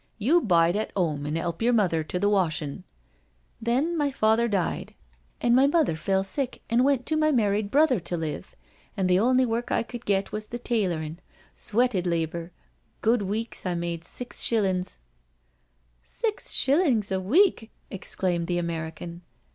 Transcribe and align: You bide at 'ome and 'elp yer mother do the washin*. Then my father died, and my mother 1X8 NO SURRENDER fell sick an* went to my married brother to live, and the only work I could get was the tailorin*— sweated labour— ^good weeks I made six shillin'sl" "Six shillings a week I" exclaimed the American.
You 0.17 0.41
bide 0.41 0.75
at 0.75 0.89
'ome 0.97 1.27
and 1.27 1.37
'elp 1.37 1.61
yer 1.61 1.71
mother 1.71 2.03
do 2.03 2.17
the 2.17 2.27
washin*. 2.27 2.85
Then 3.61 3.95
my 3.95 4.09
father 4.09 4.47
died, 4.47 4.95
and 5.39 5.55
my 5.55 5.67
mother 5.67 5.93
1X8 5.93 5.93
NO 5.93 5.93
SURRENDER 5.93 5.97
fell 6.01 6.23
sick 6.23 6.61
an* 6.71 6.83
went 6.83 7.05
to 7.05 7.15
my 7.15 7.31
married 7.31 7.69
brother 7.69 7.99
to 7.99 8.17
live, 8.17 8.55
and 8.97 9.07
the 9.07 9.19
only 9.19 9.45
work 9.45 9.71
I 9.71 9.83
could 9.83 10.03
get 10.07 10.31
was 10.31 10.47
the 10.47 10.57
tailorin*— 10.57 11.17
sweated 11.53 12.07
labour— 12.07 12.51
^good 13.03 13.21
weeks 13.21 13.63
I 13.63 13.75
made 13.75 14.03
six 14.03 14.41
shillin'sl" 14.41 14.97
"Six 16.01 16.51
shillings 16.51 17.11
a 17.11 17.21
week 17.21 17.69
I" 17.71 17.93
exclaimed 17.93 18.47
the 18.47 18.57
American. 18.57 19.21